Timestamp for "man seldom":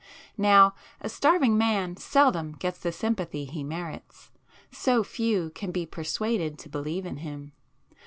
1.59-2.53